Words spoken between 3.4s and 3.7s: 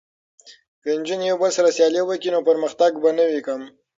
کم.